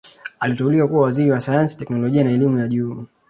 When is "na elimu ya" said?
2.23-2.67